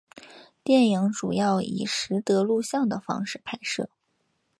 [0.63, 3.87] 电影主要以拾得录像的方式拍摄。